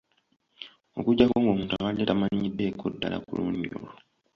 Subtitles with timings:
[0.99, 3.89] Okuggyako ng'omuntu abadde tamanyiddeeko ddala ku lulumi olwo.